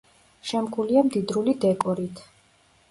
შემკულია 0.51 1.03
მდიდრული 1.11 1.57
დეკორით. 1.67 2.29